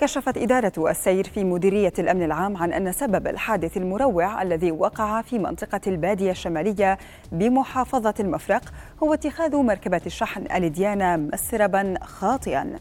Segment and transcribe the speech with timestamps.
[0.00, 5.38] كشفت إدارة السير في مديرية الأمن العام عن أن سبب الحادث المروع الذي وقع في
[5.38, 6.98] منطقة البادية الشمالية
[7.32, 8.72] بمحافظة المفرق
[9.02, 12.78] هو اتخاذ مركبة الشحن الديانة مسربا خاطئا.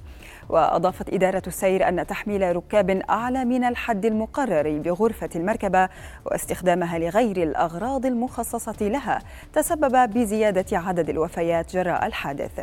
[0.50, 5.89] وأضافت إدارة السير أن تحميل ركاب أعلى من الحد المقرر بغرفة المركبة
[6.25, 9.20] واستخدامها لغير الأغراض المخصصة لها
[9.54, 12.59] تسبب بزيادة عدد الوفيات جراء الحادث.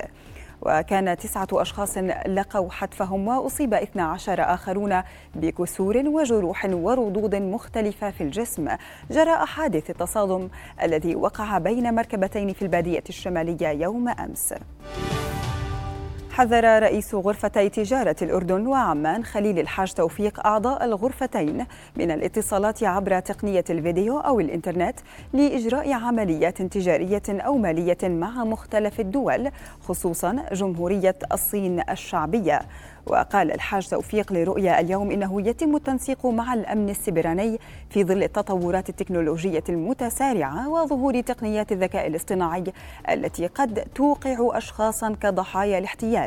[0.62, 5.02] وكان تسعة أشخاص لقوا حتفهم وأصيب 12 آخرون
[5.34, 8.68] بكسور وجروح وردود مختلفة في الجسم
[9.10, 10.48] جراء حادث التصادم
[10.82, 14.54] الذي وقع بين مركبتين في البادية الشمالية يوم أمس.
[16.32, 21.66] حذر رئيس غرفتي تجارة الأردن وعمان خليل الحاج توفيق أعضاء الغرفتين
[21.96, 24.98] من الاتصالات عبر تقنية الفيديو أو الإنترنت
[25.32, 32.60] لإجراء عمليات تجارية أو مالية مع مختلف الدول خصوصا جمهورية الصين الشعبية.
[33.06, 37.58] وقال الحاج توفيق لرؤيا اليوم إنه يتم التنسيق مع الأمن السبراني
[37.90, 42.64] في ظل التطورات التكنولوجية المتسارعة وظهور تقنيات الذكاء الاصطناعي
[43.10, 46.19] التي قد توقع اشخاصا كضحايا الاحتيال.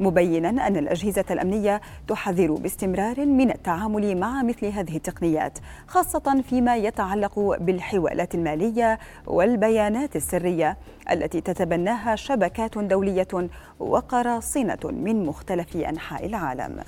[0.00, 7.56] مبينا أن الأجهزة الأمنية تحذر باستمرار من التعامل مع مثل هذه التقنيات خاصة فيما يتعلق
[7.60, 10.76] بالحوالات المالية والبيانات السرية
[11.10, 13.48] التي تتبناها شبكات دولية
[13.80, 16.80] وقراصنة من مختلف أنحاء العالم.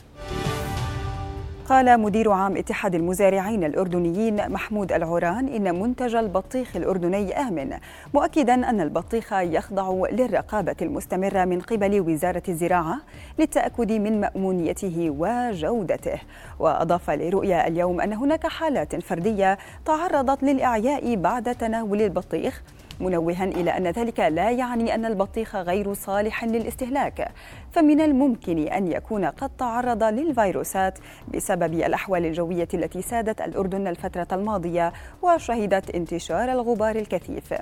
[1.72, 7.78] قال مدير عام اتحاد المزارعين الأردنيين محمود العوران إن منتج البطيخ الأردني آمن
[8.14, 12.96] مؤكدا أن البطيخ يخضع للرقابة المستمرة من قبل وزارة الزراعة
[13.38, 16.20] للتأكد من مأمونيته وجودته.
[16.58, 22.62] وأضاف لرؤيا اليوم أن هناك حالات فردية تعرضت للإعياء بعد تناول البطيخ
[23.00, 27.32] منوها إلى أن ذلك لا يعني أن البطيخ غير صالح للاستهلاك.
[27.72, 30.98] فمن الممكن أن يكون قد تعرض للفيروسات
[31.34, 34.92] بسبب الأحوال الجوية التي سادت الأردن الفترة الماضية
[35.22, 37.54] وشهدت انتشار الغبار الكثيف.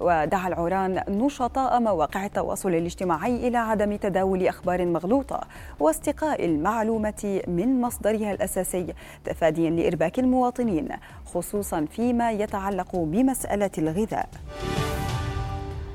[0.00, 5.40] ودعا العوران نشطاء مواقع التواصل الاجتماعي إلى عدم تداول أخبار مغلوطة
[5.80, 8.86] واستقاء المعلومة من مصدرها الأساسي
[9.24, 10.88] تفاديا لإرباك المواطنين
[11.24, 14.28] خصوصا فيما يتعلق بمسألة الغذاء.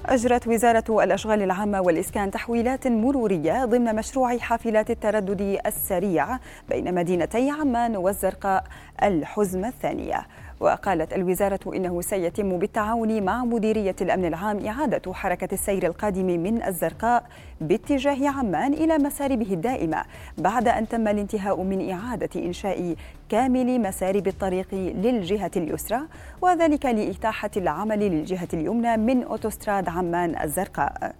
[0.10, 6.28] أجرت وزارة الأشغال العامة والإسكان تحويلات مرورية ضمن مشروع حافلات التردد السريع
[6.70, 8.64] بين مدينتي عمان والزرقاء
[9.04, 10.28] الحزمة الثانية.
[10.60, 17.24] وقالت الوزارة إنه سيتم بالتعاون مع مديرية الأمن العام إعادة حركة السير القادم من الزرقاء
[17.62, 20.04] باتجاه عمان إلى مساربه الدائمة
[20.38, 22.96] بعد أن تم الانتهاء من إعادة إنشاء
[23.30, 26.00] كامل مسارب الطريق للجهة اليسرى
[26.42, 31.16] وذلك لإتاحة العمل للجهة اليمنى من أوتوستراد عمان الزرقاء.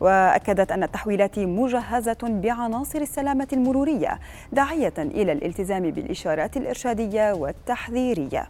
[0.00, 4.18] وأكدت أن التحويلات مجهزة بعناصر السلامة المرورية
[4.52, 8.46] داعية إلى الالتزام بالإشارات الإرشادية والتحذيرية.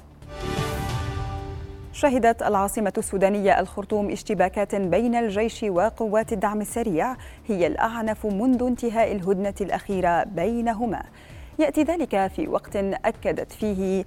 [2.02, 7.16] شهدت العاصمة السودانية الخرطوم اشتباكات بين الجيش وقوات الدعم السريع
[7.48, 11.02] هي الأعنف منذ انتهاء الهدنة الأخيرة بينهما.
[11.58, 14.04] يأتي ذلك في وقت أكدت فيه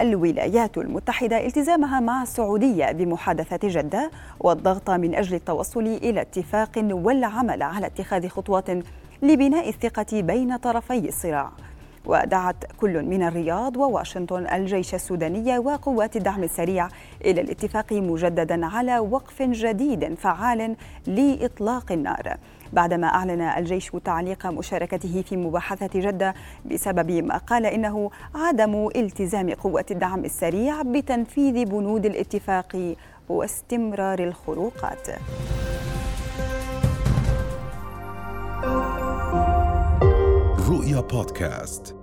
[0.00, 7.86] الولايات المتحدة التزامها مع السعودية بمحادثة جدة والضغط من أجل التوصل إلى اتفاق والعمل على
[7.86, 8.70] اتخاذ خطوات
[9.22, 11.52] لبناء الثقة بين طرفي الصراع.
[12.06, 16.88] ودعت كل من الرياض وواشنطن الجيش السوداني وقوات الدعم السريع
[17.24, 22.36] إلى الاتفاق مجددا على وقف جديد فعال لإطلاق النار.
[22.72, 26.34] بعدما أعلن الجيش تعليق مشاركته في مباحثة جدة
[26.70, 32.94] بسبب ما قال إنه عدم التزام قوات الدعم السريع بتنفيذ بنود الاتفاق
[33.28, 35.08] واستمرار الخروقات.
[40.68, 41.95] رؤيا بودكاست.